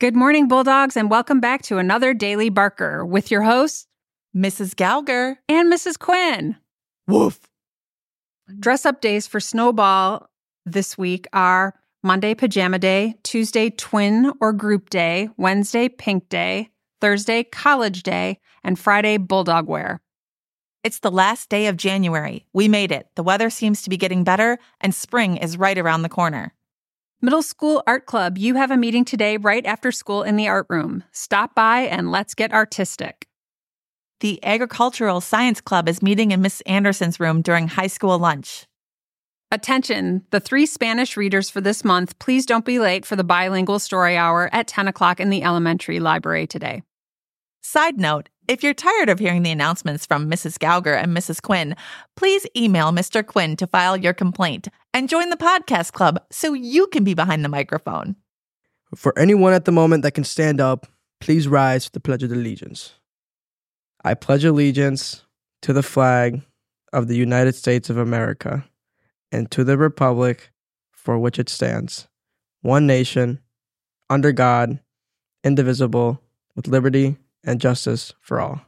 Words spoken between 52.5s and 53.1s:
email